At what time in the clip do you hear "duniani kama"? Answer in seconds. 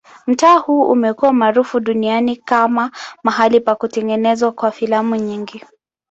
1.79-2.91